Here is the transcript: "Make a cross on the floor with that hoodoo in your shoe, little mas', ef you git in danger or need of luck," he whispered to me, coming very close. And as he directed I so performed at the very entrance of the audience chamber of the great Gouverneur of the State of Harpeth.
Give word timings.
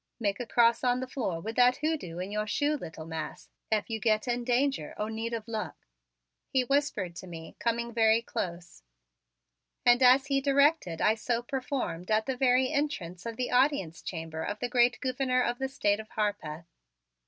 "Make 0.19 0.39
a 0.39 0.47
cross 0.47 0.83
on 0.83 0.99
the 0.99 1.05
floor 1.07 1.39
with 1.41 1.55
that 1.57 1.77
hoodoo 1.77 2.17
in 2.17 2.31
your 2.31 2.47
shoe, 2.47 2.75
little 2.75 3.05
mas', 3.05 3.49
ef 3.71 3.87
you 3.87 3.99
git 3.99 4.27
in 4.27 4.43
danger 4.43 4.95
or 4.97 5.11
need 5.11 5.31
of 5.31 5.47
luck," 5.47 5.85
he 6.47 6.63
whispered 6.63 7.15
to 7.17 7.27
me, 7.27 7.55
coming 7.59 7.93
very 7.93 8.23
close. 8.23 8.81
And 9.85 10.01
as 10.01 10.25
he 10.25 10.41
directed 10.41 11.01
I 11.03 11.13
so 11.13 11.43
performed 11.43 12.09
at 12.09 12.25
the 12.25 12.35
very 12.35 12.71
entrance 12.71 13.27
of 13.27 13.37
the 13.37 13.51
audience 13.51 14.01
chamber 14.01 14.41
of 14.41 14.57
the 14.57 14.69
great 14.69 14.99
Gouverneur 15.01 15.43
of 15.43 15.59
the 15.59 15.69
State 15.69 15.99
of 15.99 16.09
Harpeth. 16.09 16.65